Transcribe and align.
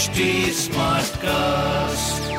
HD 0.00 0.06
cast 1.16 2.32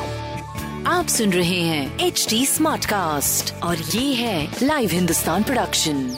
आप 0.88 1.06
सुन 1.06 1.32
रहे 1.32 1.60
हैं 1.60 1.98
एच 1.98 2.26
डी 2.30 2.46
स्मार्ट 2.46 2.86
कास्ट 2.86 3.62
और 3.62 3.78
ये 3.78 4.14
है 4.14 4.56
लाइव 4.62 4.90
हिंदुस्तान 4.90 5.42
प्रोडक्शन 5.42 6.16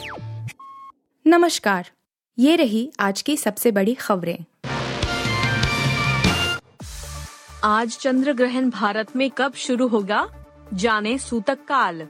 नमस्कार 1.27 1.89
ये 2.39 2.55
रही 2.55 2.93
आज 2.99 3.21
की 3.21 3.37
सबसे 3.37 3.71
बड़ी 3.71 3.93
खबरें। 3.93 4.37
आज 7.63 7.97
चंद्र 7.97 8.33
ग्रहण 8.33 8.69
भारत 8.69 9.15
में 9.15 9.31
कब 9.31 9.53
शुरू 9.53 9.87
होगा? 9.87 10.29
जाने 10.73 11.17
सूतक 11.17 11.57
काल। 11.67 12.07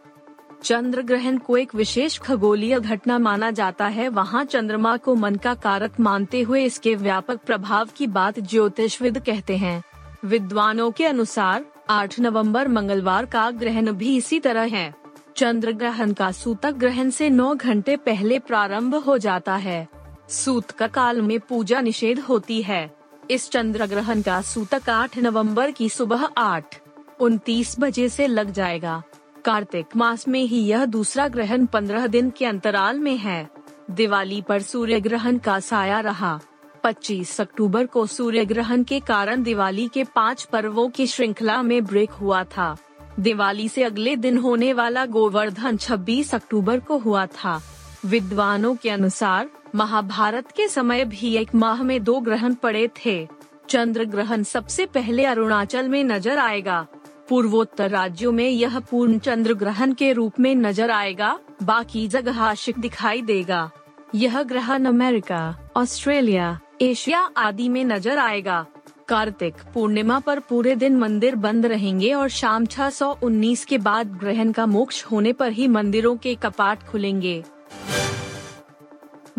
चंद्र 0.65 1.01
ग्रहण 1.01 1.37
को 1.37 1.57
एक 1.57 1.73
विशेष 1.75 2.17
खगोलीय 2.17 2.79
घटना 2.79 3.17
माना 3.19 3.49
जाता 3.51 3.87
है। 3.87 4.07
वहाँ 4.09 4.43
चंद्रमा 4.45 4.95
को 4.97 5.13
मन 5.15 5.35
का 5.35 5.53
कारक 5.53 5.99
मानते 5.99 6.41
हुए 6.41 6.63
इसके 6.63 6.95
व्यापक 6.95 7.39
प्रभाव 7.39 7.89
की 7.95 8.07
बात 8.07 8.39
ज्योतिषविद 8.39 9.19
कहते 9.19 9.57
हैं। 9.57 9.83
विद्वानों 10.25 10.91
के 10.91 11.05
अनुसार 11.05 11.65
8 11.89 12.19
नवंबर 12.19 12.67
मंगलवार 12.67 13.25
का 13.25 13.49
ग्रहण 13.51 13.91
भी 13.91 14.15
इसी 14.17 14.39
तरह 14.39 14.61
है। 14.61 14.93
चंद्र 15.37 15.71
ग्रहण 15.71 16.13
का 16.13 16.31
सूतक 16.31 16.71
ग्रहण 16.71 17.09
से 17.09 17.29
9 17.29 17.53
घंटे 17.55 17.97
पहले 17.97 18.39
प्रारंभ 18.39 18.95
हो 18.95 19.17
जाता 19.17 19.55
है। 19.55 19.87
सूत 20.29 20.71
का 20.71 20.87
काल 20.87 21.21
में 21.21 21.39
पूजा 21.39 21.81
निषेध 21.81 22.19
होती 22.19 22.61
है। 22.61 22.89
इस 23.31 23.49
चंद्र 23.49 23.85
ग्रहण 23.85 24.21
का 24.21 24.41
सूतक 24.41 24.89
8 24.89 25.17
नवंबर 25.17 25.71
की 25.71 25.89
सुबह 25.89 26.29
आठ, 26.37 26.75
उनतीस 27.19 27.75
बजे 27.79 28.09
से 28.09 28.27
लग 28.27 28.51
जाएगा। 28.51 29.03
कार्तिक 29.45 29.85
मास 29.95 30.27
में 30.27 30.43
ही 30.43 30.59
यह 30.59 30.85
दूसरा 30.85 31.27
ग्रहण 31.27 31.65
पंद्रह 31.65 32.07
दिन 32.07 32.29
के 32.29 32.45
अंतराल 32.45 32.99
में 32.99 33.17
है। 33.17 33.49
दिवाली 33.91 34.41
पर 34.41 34.61
सूर्य 34.61 34.99
ग्रहण 34.99 35.37
का 35.37 35.59
साया 35.59 35.99
रहा। 35.99 36.39
25 36.83 37.41
अक्टूबर 37.41 37.85
को 37.85 38.05
सूर्य 38.05 38.45
ग्रहण 38.45 38.83
के 38.83 38.99
कारण 38.99 39.43
दिवाली 39.43 39.87
के 39.87 40.03
पाँच 40.03 40.43
पर्वों 40.43 40.89
की 40.89 41.07
श्रृंखला 41.07 41.61
में 41.61 41.85
ब्रेक 41.85 42.11
हुआ 42.11 42.43
था। 42.43 42.77
दिवाली 43.19 43.69
से 43.69 43.83
अगले 43.83 44.15
दिन 44.15 44.37
होने 44.37 44.73
वाला 44.73 45.05
गोवर्धन 45.05 45.77
26 45.77 46.35
अक्टूबर 46.35 46.79
को 46.79 46.97
हुआ 46.97 47.25
था। 47.25 47.61
विद्वानों 48.05 48.75
के 48.75 48.89
अनुसार, 48.89 49.49
महाभारत 49.75 50.51
के 50.51 50.67
समय 50.67 51.05
भी 51.05 51.35
एक 51.35 51.55
माह 51.55 51.83
में 51.83 52.03
दो 52.03 52.19
ग्रहण 52.19 52.53
पड़े 52.53 52.89
थे। 53.05 53.27
चंद्र 53.69 54.03
ग्रहण 54.03 54.43
सबसे 54.43 54.85
पहले 54.85 55.25
अरुणाचल 55.25 55.89
में 55.89 56.03
नज़र 56.03 56.37
आएगा। 56.37 56.87
पूर्वोत्तर 57.29 57.89
राज्यों 57.89 58.31
में 58.31 58.49
यह 58.49 58.79
पूर्ण 58.79 59.17
चंद्र 59.19 59.53
ग्रहण 59.53 59.93
के 59.93 60.11
रूप 60.13 60.39
में 60.39 60.53
नज़र 60.55 60.91
आएगा, 60.91 61.39
बाकी 61.63 62.07
जगह 62.07 62.41
आशिक 62.41 62.79
दिखाई 62.79 63.21
देगा। 63.21 63.69
यह 64.15 64.41
ग्रहण 64.43 64.85
अमेरिका, 64.85 65.55
ऑस्ट्रेलिया, 65.77 66.59
एशिया 66.81 67.19
आदि 67.37 67.69
में 67.69 67.83
नज़र 67.85 68.17
आएगा। 68.17 68.65
कार्तिक 69.07 69.55
पूर्णिमा 69.73 70.19
पर 70.19 70.39
पूरे 70.39 70.75
दिन 70.75 70.97
मंदिर 70.97 71.35
बंद 71.35 71.65
रहेंगे 71.65 72.13
और 72.13 72.29
शाम 72.29 72.65
619 72.65 73.65
के 73.65 73.77
बाद 73.77 74.15
ग्रहण 74.15 74.51
का 74.51 74.65
मोक्ष 74.65 75.03
होने 75.05 75.33
पर 75.33 75.51
ही 75.51 75.67
मंदिरों 75.67 76.15
के 76.17 76.35
कपाट 76.35 76.83
खुलेंगे। 76.83 77.43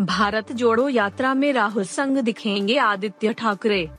भारत 0.01 0.51
जोड़ो 0.51 0.89
यात्रा 0.89 1.33
में 1.33 1.51
राहुल 1.53 1.83
संग 1.83 2.17
दिखेंगे 2.17 2.77
आदित्य 2.77 3.33
ठाकरे। 3.33 3.89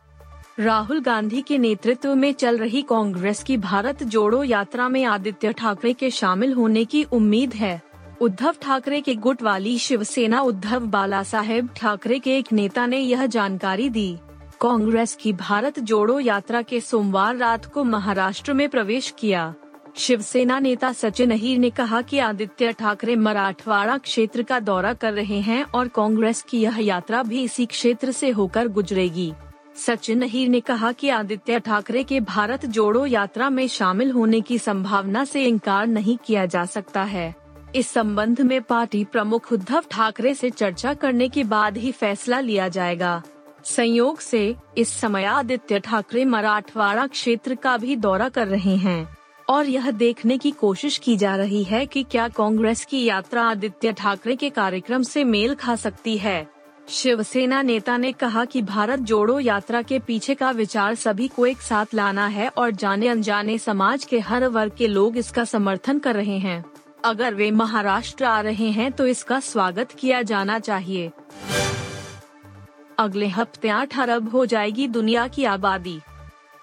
राहुल 0.60 1.00
गांधी 1.00 1.40
के 1.42 1.56
नेतृत्व 1.58 2.14
में 2.14 2.32
चल 2.32 2.56
रही 2.58 2.80
कांग्रेस 2.82 3.42
की 3.42 3.56
भारत 3.56 4.02
जोड़ो 4.02 4.42
यात्रा 4.44 4.88
में 4.88 5.04
आदित्य 5.04 5.52
ठाकरे 5.52 5.92
के 5.92 6.10
शामिल 6.10 6.52
होने 6.52 6.84
की 6.84 7.02
उम्मीद 7.04 7.54
है। 7.54 7.80
उद्धव 8.20 8.54
ठाकरे 8.62 9.00
के 9.00 9.14
गुट 9.14 9.42
वाली 9.42 9.78
शिवसेना 9.78 10.40
उद्धव 10.40 10.86
बाला 10.86 11.22
साहेब 11.22 11.68
ठाकरे 11.76 12.18
के 12.18 12.36
एक 12.38 12.52
नेता 12.52 12.86
ने 12.86 12.98
यह 12.98 13.26
जानकारी 13.26 13.88
दी। 13.88 14.18
कांग्रेस 14.60 15.16
की 15.16 15.32
भारत 15.32 15.78
जोड़ो 15.78 16.20
यात्रा 16.20 16.62
के 16.62 16.80
सोमवार 16.80 17.36
रात 17.36 17.64
को 17.64 17.84
महाराष्ट्र 17.84 18.52
में 18.52 18.68
प्रवेश 18.68 19.14
किया। 19.18 19.54
शिवसेना 19.96 20.58
नेता 20.58 20.92
सचिन 20.92 21.30
अहीर 21.30 21.58
ने 21.58 21.70
कहा 21.70 22.02
कि 22.02 22.18
आदित्य 22.18 22.72
ठाकरे 22.72 23.16
मराठवाड़ा 23.16 23.98
क्षेत्र 23.98 24.42
का 24.42 24.60
दौरा 24.60 24.92
कर 24.92 25.12
रहे 25.12 25.40
हैं 25.40 25.64
और 25.64 25.88
कांग्रेस 25.88 26.42
की 26.42 26.60
यह 26.60 26.78
यात्रा 26.78 27.22
भी 27.22 27.42
इसी 27.42 27.66
क्षेत्र 27.66 28.12
से 28.12 28.30
होकर 28.30 28.68
गुजरेगी। 28.68 29.32
सचिन 29.78 30.22
अहीर 30.22 30.48
ने 30.48 30.60
कहा 30.60 30.92
कि 30.92 31.08
आदित्य 31.08 31.58
ठाकरे 31.60 32.02
के 32.04 32.20
भारत 32.20 32.66
जोड़ो 32.66 33.06
यात्रा 33.06 33.50
में 33.50 33.68
शामिल 33.68 34.10
होने 34.10 34.40
की 34.40 34.58
संभावना 34.58 35.24
से 35.24 35.44
इनकार 35.44 35.86
नहीं 35.86 36.16
किया 36.26 36.46
जा 36.46 36.64
सकता 36.64 37.02
है। 37.02 37.34
इस 37.74 37.88
संबंध 37.88 38.40
में 38.40 38.62
पार्टी 38.62 39.04
प्रमुख 39.04 39.52
उद्धव 39.52 39.84
ठाकरे 39.90 40.34
से 40.34 40.50
चर्चा 40.50 40.94
करने 40.94 41.28
के 41.28 41.44
बाद 41.44 41.76
ही 41.76 41.92
फैसला 41.92 42.40
लिया 42.40 42.68
जाएगा। 42.68 43.22
संयोग 43.64 44.20
से 44.20 44.56
इस 44.78 45.00
समय 45.00 45.24
आदित्य 45.24 45.80
ठाकरे 45.80 46.24
मराठवाड़ा 46.24 47.06
क्षेत्र 47.06 47.54
का 47.54 47.76
भी 47.76 47.96
दौरा 47.96 48.28
कर 48.28 48.46
रहे 48.46 48.76
हैं 48.76 49.16
और 49.48 49.66
यह 49.66 49.90
देखने 49.90 50.38
की 50.38 50.50
कोशिश 50.50 50.98
की 50.98 51.16
जा 51.16 51.36
रही 51.36 51.64
है 51.64 51.86
कि 51.86 52.02
क्या 52.02 52.28
कांग्रेस 52.28 52.84
की 52.84 53.04
यात्रा 53.04 53.42
आदित्य 53.42 53.92
ठाकरे 53.92 54.36
के 54.36 54.50
कार्यक्रम 54.50 55.02
से 55.02 55.24
मेल 55.24 55.54
खा 55.54 55.76
सकती 55.76 56.18
है। 56.18 56.57
शिवसेना 56.88 57.60
नेता 57.62 57.96
ने 57.96 58.10
कहा 58.12 58.44
कि 58.44 58.60
भारत 58.62 59.00
जोड़ो 59.00 59.38
यात्रा 59.40 59.80
के 59.82 59.98
पीछे 59.98 60.34
का 60.34 60.50
विचार 60.50 60.94
सभी 60.94 61.26
को 61.28 61.46
एक 61.46 61.60
साथ 61.60 61.94
लाना 61.94 62.26
है 62.26 62.48
और 62.48 62.70
जाने 62.72 63.08
अनजाने 63.08 63.56
समाज 63.58 64.04
के 64.04 64.20
हर 64.20 64.46
वर्ग 64.46 64.72
के 64.78 64.86
लोग 64.86 65.16
इसका 65.16 65.44
समर्थन 65.44 65.98
कर 65.98 66.14
रहे 66.14 66.38
हैं। 66.38 66.64
अगर 67.04 67.34
वे 67.34 67.50
महाराष्ट्र 67.50 68.24
आ 68.24 68.40
रहे 68.40 68.70
हैं 68.70 68.90
तो 68.92 69.06
इसका 69.06 69.40
स्वागत 69.40 69.92
किया 69.92 70.22
जाना 70.22 70.58
चाहिए। 70.58 71.10
अगले 72.98 73.28
हफ़्ते 73.28 73.68
आठ 73.68 73.98
अरब 73.98 74.30
हो 74.30 74.46
जाएगी 74.46 74.86
दुनिया 74.88 75.26
की 75.28 75.44
आबादी। 75.46 75.98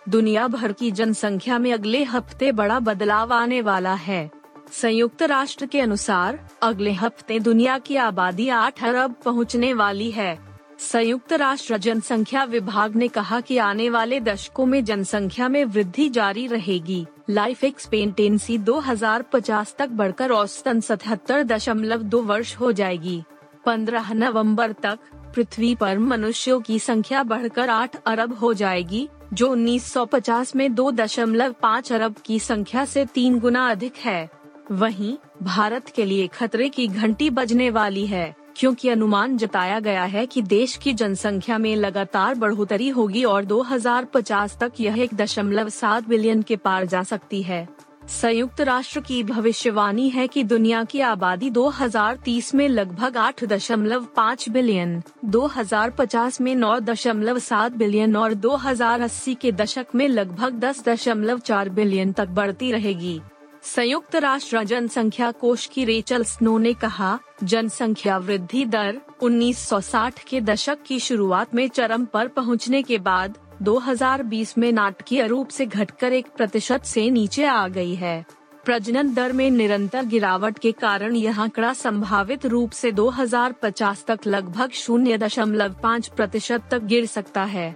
दुनिया 0.09 0.47
भर 0.47 0.71
की 0.71 0.91
जनसंख्या 0.91 1.59
में 1.59 1.71
अगले 1.73 2.03
हफ़्ते 2.03 2.51
बड़ा 2.51 2.79
बदलाव 2.79 3.33
आने 3.33 3.61
वाला 3.61 3.93
है। 3.93 4.29
संयुक्त 4.71 5.23
राष्ट्र 5.23 5.65
के 5.65 5.81
अनुसार, 5.81 6.49
अगले 6.61 6.91
हफ़्ते 6.91 7.39
दुनिया 7.39 7.77
की 7.77 7.95
आबादी 7.95 8.49
आठ 8.49 8.83
अरब 8.83 9.15
पहुँचने 9.25 9.73
वाली 9.73 10.11
है। 10.11 10.39
संयुक्त 10.79 11.33
राष्ट्र 11.33 11.77
जनसंख्या 11.77 12.43
विभाग 12.43 12.95
ने 12.95 13.07
कहा 13.07 13.39
कि 13.39 13.57
आने 13.57 13.89
वाले 13.89 14.19
दशकों 14.19 14.65
में 14.65 14.85
जनसंख्या 14.85 15.49
में 15.49 15.65
वृद्धि 15.65 16.09
जारी 16.09 16.47
रहेगी। 16.47 17.05
लाइफ 17.29 17.63
एक्सपेंटेंसी 17.63 18.57
2050 18.57 19.75
तक 19.79 19.87
बढ़कर 19.87 20.31
औसतन 20.31 20.79
सतहत्तर 20.79 21.43
दशमलव 21.43 22.01
दो 22.01 22.21
वर्ष 22.21 22.55
हो 22.55 22.71
जाएगी। 22.71 23.23
15 23.65 24.13
नवंबर 24.13 24.71
तक, 24.71 24.99
पृथ्वी 25.35 25.75
पर 25.75 25.99
मनुष्यों 25.99 26.61
की 26.61 26.79
संख्या 26.79 27.23
बढ़कर 27.23 27.69
8 27.69 27.95
अरब 28.05 28.33
हो 28.33 28.53
जाएगी, 28.53 29.09
जो 29.33 29.55
1950 29.55 30.55
में 30.55 30.75
दो 30.75 30.91
दशमलव 30.91 31.55
पाँच 31.61 31.93
अरब 31.93 32.15
की 32.25 32.39
संख्या 32.39 32.85
से 32.85 33.05
तीन 33.05 33.39
गुना 33.39 33.69
अधिक 33.69 33.93
है। 33.97 34.34
वहीं 34.71 35.15
भारत 35.43 35.89
के 35.95 36.05
लिए 36.05 36.27
खतरे 36.27 36.69
की 36.69 36.87
घंटी 36.87 37.29
बजने 37.29 37.69
वाली 37.69 38.05
है, 38.07 38.35
क्योंकि 38.57 38.89
अनुमान 38.89 39.37
जताया 39.37 39.79
गया 39.79 40.03
है 40.03 40.25
कि 40.25 40.41
देश 40.41 40.75
की 40.77 40.93
जनसंख्या 40.93 41.57
में 41.57 41.75
लगातार 41.75 42.35
बढ़ोतरी 42.35 42.89
होगी 42.89 43.23
और 43.23 43.45
2050 43.45 44.57
तक 44.59 44.71
यह 44.79 44.99
एक 44.99 45.13
दशमलव 45.13 45.69
सात 45.69 46.07
बिलियन 46.07 46.41
के 46.41 46.55
पार 46.55 46.85
जा 46.85 47.03
सकती 47.03 47.41
है। 47.43 47.67
संयुक्त 48.09 48.61
राष्ट्र 48.61 48.99
की 48.99 49.23
भविष्यवाणी 49.23 50.09
है 50.09 50.27
कि 50.27 50.43
दुनिया 50.43 50.83
की 50.83 50.99
आबादी 51.01 51.49
2030 51.49 52.53
में 52.55 52.67
लगभग 52.67 53.17
आठ 53.17 53.43
दशमलव 53.43 54.05
पाँच 54.15 54.49
बिलियन 54.49 55.01
2050 55.25 56.41
में 56.41 56.55
नौ 56.55 56.79
दशमलव 56.79 57.39
सात 57.39 57.71
बिलियन 57.71 58.15
और 58.15 58.33
2080 58.33 59.35
के 59.35 59.51
दशक 59.51 59.95
में 59.95 60.07
लगभग 60.07 60.59
दस 60.59 60.83
दशमलव 60.85 61.39
चार 61.39 61.69
बिलियन 61.69 62.11
तक 62.11 62.27
बढ़ती 62.27 62.71
रहेगी। 62.71 63.21
संयुक्त 63.65 64.15
राष्ट्र 64.15 64.63
जनसंख्या 64.63 65.31
कोष 65.31 65.67
की 65.67 65.85
रेचल 65.85 66.23
स्नो 66.23 66.57
ने 66.57 66.73
कहा, 66.73 67.19
जनसंख्या 67.43 68.17
वृद्धि 68.17 68.65
दर 68.65 69.01
1960 69.21 70.23
के 70.23 70.41
दशक 70.41 70.77
की 70.85 70.99
शुरुआत 70.99 71.55
में 71.55 71.67
चरम 71.67 72.05
पर 72.05 72.27
पहुँचने 72.27 72.81
के 72.83 72.97
बाद 72.97 73.37
2020 73.61 74.57
में 74.57 74.71
नाटकीय 74.71 75.27
रूप 75.27 75.49
से 75.49 75.65
घटकर 75.65 76.13
एक 76.13 76.27
प्रतिशत 76.37 76.83
से 76.83 77.09
नीचे 77.09 77.45
आ 77.45 77.67
गई 77.67 77.95
है। 77.95 78.25
प्रजनन 78.65 79.13
दर 79.13 79.31
में 79.31 79.51
निरंतर 79.51 80.05
गिरावट 80.05 80.59
के 80.59 80.71
कारण 80.71 81.15
यह 81.15 81.41
आंकड़ा 81.41 81.73
संभावित 81.73 82.45
रूप 82.45 82.71
से 82.71 82.91
2050 82.91 84.05
तक 84.07 84.19
लगभग 84.27 84.71
शून्य 84.71 85.17
दशमलव 85.17 85.75
पाँच 85.83 86.07
प्रतिशत 86.07 86.63
तक 86.71 86.83
गिर 86.83 87.05
सकता 87.05 87.43
है। 87.43 87.75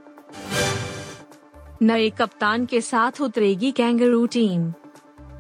नए 1.81 2.09
कप्तान 2.09 2.65
के 2.65 2.81
साथ 2.81 3.21
उतरेगी 3.21 3.71
कैंगरू 3.71 4.25
टीम। 4.25 4.73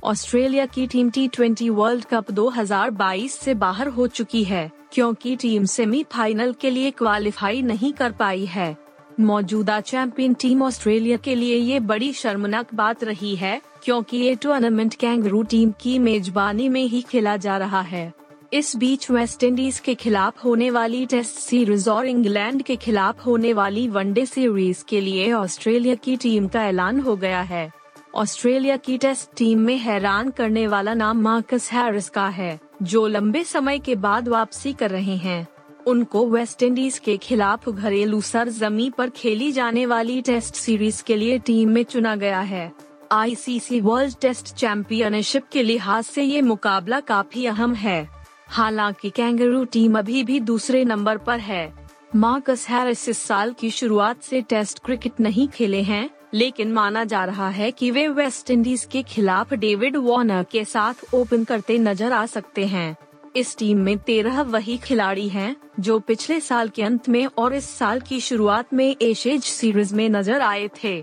ऑस्ट्रेलिया 0.03 0.65
की 0.65 0.87
टीम 0.87 1.09
टी 1.09 1.69
वर्ल्ड 1.69 2.05
कप 2.05 2.31
2022 2.31 3.31
से 3.31 3.53
बाहर 3.53 3.87
हो 3.87 4.07
चुकी 4.07 4.43
है, 4.43 4.71
क्योंकि 4.91 5.35
टीम 5.35 5.65
सेमीफाइनल 5.65 6.53
के 6.53 6.69
लिए 6.69 6.91
क्वालिफाई 6.91 7.61
नहीं 7.61 7.93
कर 7.93 8.11
पाई 8.11 8.45
है। 8.45 8.75
मौजूदा 9.19 9.79
चैंपियन 9.81 10.33
टीम 10.33 10.61
ऑस्ट्रेलिया 10.63 11.17
के 11.17 11.35
लिए 11.35 11.55
ये 11.55 11.79
बड़ी 11.79 12.13
शर्मनाक 12.13 12.73
बात 12.73 13.03
रही 13.03 13.35
है, 13.35 13.61
क्योंकि 13.83 14.17
ये 14.17 14.35
टूर्नामेंट 14.35 14.93
कैंगरू 14.93 15.43
टीम 15.43 15.73
की 15.81 15.97
मेजबानी 15.99 16.69
में 16.69 16.83
ही 16.83 17.01
खेला 17.01 17.35
जा 17.37 17.57
रहा 17.57 17.81
है। 17.81 18.13
इस 18.53 18.75
बीच 18.75 19.09
वेस्ट 19.11 19.43
इंडीज 19.43 19.79
के 19.79 19.95
खिलाफ 19.95 20.43
होने 20.45 20.69
वाली 20.69 21.05
टेस्ट 21.05 21.35
सीरीज़ 21.35 21.89
और 21.89 22.05
इंग्लैंड 22.05 22.63
के 22.63 22.75
खिलाफ 22.75 23.25
होने 23.25 23.53
वाली 23.53 23.87
वनडे 23.87 24.25
सीरीज़ 24.25 24.83
के 24.89 25.01
लिए 25.01 25.33
ऑस्ट्रेलिया 25.33 25.95
की 25.95 26.15
टीम 26.17 26.47
का 26.47 26.65
ऐलान 26.65 26.99
हो 26.99 27.15
गया 27.15 27.41
है। 27.41 27.78
ऑस्ट्रेलिया 28.15 28.77
की 28.77 28.97
टेस्ट 28.97 29.29
टीम 29.37 29.59
में 29.59 29.77
हैरान 29.77 30.29
करने 30.29 30.67
वाला 30.67 30.93
नाम 30.93 31.21
मार्कस 31.21 31.71
हैरिस 31.71 32.09
का 32.09 32.27
है, 32.27 32.59
जो 32.83 33.07
लंबे 33.07 33.43
समय 33.43 33.79
के 33.79 33.95
बाद 33.95 34.27
वापसी 34.27 34.73
कर 34.73 34.89
रहे 34.89 35.15
हैं। 35.15 35.47
उनको 35.87 36.25
वेस्ट 36.27 36.63
इंडीज 36.63 36.99
के 36.99 37.17
खिलाफ 37.17 37.69
घरेलू 37.69 38.21
सरजमी 38.21 38.89
पर 38.89 39.09
खेली 39.09 39.51
जाने 39.51 39.85
वाली 39.85 40.21
टेस्ट 40.21 40.55
सीरीज़ 40.55 41.03
के 41.03 41.15
लिए 41.15 41.39
टीम 41.39 41.69
में 41.69 41.83
चुना 41.83 42.15
गया 42.15 42.39
है। 42.39 42.71
आईसीसी 43.11 43.81
वर्ल्ड 43.81 44.15
टेस्ट 44.21 44.53
चैंपियनशिप 44.55 45.43
के 45.51 45.63
लिहाज 45.63 46.03
से 46.03 46.23
ये 46.23 46.41
मुकाबला 46.41 46.99
काफ़ी 46.99 47.45
अहम 47.45 47.73
है। 47.73 48.09
हालाँकि 48.47 49.09
कैंगरू 49.09 49.65
टीम 49.65 49.99
अभी 49.99 50.23
भी 50.23 50.39
दूसरे 50.39 50.85
नंबर 50.85 51.17
पर 51.17 51.39
है। 51.39 51.73
मार्कस 52.15 52.67
हैरिस 52.69 53.09
इस 53.09 53.17
साल 53.17 53.53
की 53.59 53.71
शुरुआत 53.71 54.21
से 54.21 54.41
टेस्ट 54.41 54.79
क्रिकेट 54.79 55.19
नहीं 55.19 55.47
खेले 55.47 55.81
हैं 55.81 56.09
लेकिन 56.33 56.71
माना 56.71 57.03
जा 57.03 57.23
रहा 57.25 57.49
है 57.49 57.71
कि 57.71 57.91
वे 57.91 58.07
वेस्ट 58.07 58.51
इंडीज 58.51 58.87
के 58.91 59.03
खिलाफ 59.03 59.53
डेविड 59.53 59.97
वार्नर 59.97 60.43
के 60.43 60.63
साथ 60.65 61.13
ओपन 61.13 61.43
करते 61.43 61.77
नज़र 61.77 62.11
आ 62.11 62.25
सकते 62.25 62.65
हैं। 62.65 62.95
इस 63.35 63.57
टीम 63.57 63.77
में 63.77 63.97
तेरह 63.97 64.41
वही 64.41 64.77
खिलाड़ी 64.77 65.27
हैं, 65.29 65.55
जो 65.79 65.99
पिछले 65.99 66.39
साल 66.39 66.69
के 66.69 66.83
अंत 66.83 67.09
में 67.09 67.25
और 67.25 67.53
इस 67.53 67.69
साल 67.69 67.99
की 67.99 68.19
शुरुआत 68.19 68.73
में 68.73 68.95
एशेज 69.01 69.43
सीरीज़ 69.43 69.95
में 69.95 70.09
नज़र 70.09 70.41
आए 70.41 70.69
थे। 70.83 71.01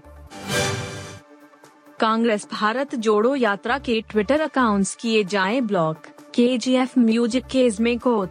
कांग्रेस 2.00 2.49
भारत 2.52 2.94
जोड़ो 2.94 3.34
यात्रा 3.34 3.78
के 3.78 4.00
ट्विटर 4.00 4.40
अकाउंट्स 4.40 4.94
किए 4.94 5.25
जाएँ 5.25 5.61
block. 5.61 6.06
K 6.34 6.56
G 6.58 6.76
music 6.99 7.44
case 7.44 7.81
में 7.81 7.99
कोर्ट 7.99 8.31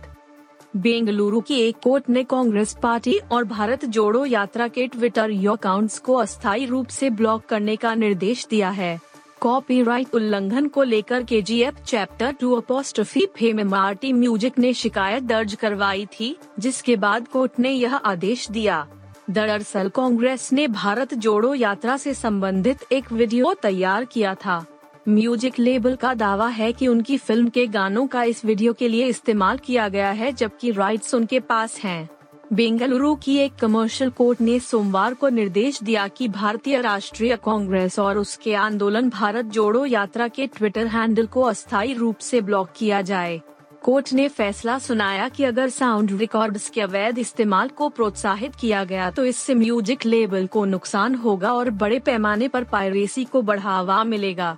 बेंगलुरु 0.75 1.39
की 1.42 1.60
एक 1.60 1.75
कोर्ट 1.83 2.10
ने 2.10 2.24
कांग्रेस 2.24 2.75
पार्टी 2.83 3.18
और 3.31 3.44
भारत 3.44 3.86
जोड़ो 3.86 4.25
यात्रा 4.25 4.68
के 4.68 4.88
ट्विटर 4.88 5.31
अकाउंट्स 5.50 6.00
को 6.00 6.13
अस्थायी 6.13 6.66
रूप 6.66 6.88
से 6.88 7.10
ब्लॉक 7.10 7.45
करने 7.45 7.75
का 7.75 7.94
निर्देश 7.95 8.45
दिया 8.50 8.69
है। 8.69 9.00
कॉपीराइट 9.42 10.16
उल्लंघन 10.16 10.68
को 10.68 10.83
लेकर 10.83 11.24
K 11.24 11.42
G 11.42 11.62
F 11.62 11.81
chapter 11.83 12.31
two 12.31 12.51
apostrophe 12.54 13.25
fame 13.36 13.62
Marty 13.62 14.13
music 14.13 14.60
ने 14.60 14.74
शिकायत 14.74 15.24
दर्ज 15.24 15.54
करवाई 15.54 16.06
थी, 16.19 16.36
जिसके 16.60 16.95
बाद 16.95 17.28
कोर्ट 17.28 17.60
ने 17.60 17.71
यह 17.71 17.95
आदेश 17.95 18.50
दिया। 18.51 18.86
दरअसल 19.30 19.89
कांग्रेस 19.89 20.51
ने 20.54 20.68
भारत 20.68 21.13
जोड़ो 21.13 21.54
यात्रा 21.54 21.98
से 21.98 22.13
संबंधित 22.13 22.92
एक 22.92 23.12
वीडियो 23.12 23.54
तैयार 23.54 24.06
किया 24.06 24.36
था। 24.36 24.66
म्यूज़िक 25.07 25.57
लेबल 25.60 25.96
का 25.96 26.13
दावा 26.13 26.48
है 26.48 26.72
कि 26.74 26.88
उनकी 26.88 27.18
फ़िल्म 27.18 27.50
के 27.50 27.66
गानों 27.68 28.06
का 28.07 28.24
इस 28.24 28.44
वीडियो 28.46 28.72
के 28.74 28.88
लिए 28.88 29.06
इस्तेमाल 29.06 29.57
किया 29.57 29.88
गया 29.90 30.10
है, 30.12 30.31
जबकि 30.31 30.72
राइट्स 30.72 31.13
उनके 31.16 31.40
पास 31.40 31.78
हैं। 31.80 32.10
बेंगलुरु 32.54 33.13
की 33.16 33.38
एक 33.38 33.56
कमर्शियल 33.56 34.10
कोर्ट 34.10 34.42
ने 34.42 34.60
सोमवार 34.60 35.13
को 35.13 35.30
निर्देश 35.30 35.81
दिया 35.84 36.07
कि 36.07 36.28
भारतीय 36.28 36.81
राष्ट्रीय 36.81 37.36
कांग्रेस 37.36 38.00
और 38.00 38.18
उसके 38.18 38.54
आंदोलन 38.56 39.10
भारत 39.10 39.46
जोड़ो 39.46 39.86
यात्रा 39.86 40.28
के 40.28 40.48
ट्विटर 40.48 40.88
हैंडल 40.88 41.28
को 41.28 41.42
अस्थायी 41.42 41.94
रूप 41.94 42.18
से 42.19 42.42
ब्लॉक 42.42 42.69
किया 42.78 43.02
जाए 43.02 43.42
कोर्ट 43.84 44.13
ने 44.13 44.28
फैसला 44.28 44.78
सुनाया 44.80 45.28
कि 45.30 45.44
अगर 45.44 45.69
साउंड 45.69 46.12
रिकॉर्ड्स 46.12 46.69
के 46.69 46.81
अवैध 46.81 47.18
इस्तेमाल 47.19 47.68
को 47.68 47.90
प्रोत्साहित 47.90 48.56
किया 48.56 48.84
गया 48.84 49.10
तो 49.12 49.25
इससे 49.25 49.56
म्यूज़िक 49.56 50.06
लेबल 50.06 50.48
को 50.48 50.66
नुकसान 50.66 51.16
होगा 51.16 51.54
और 51.54 51.69
बड़े 51.75 52.00
पैमाने 52.00 52.48
पर 52.48 52.63
पायरेसी 52.63 53.25
को 53.25 53.42
बढ़ावा 53.42 54.04
मिलेगा 54.04 54.57